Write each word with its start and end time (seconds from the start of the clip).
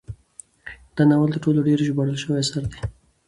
دا 0.95 1.03
ناول 1.09 1.29
تر 1.33 1.39
ټولو 1.45 1.59
ډیر 1.67 1.79
ژباړل 1.87 2.17
شوی 2.23 2.35
اثر 2.43 2.63
دی. 2.71 2.79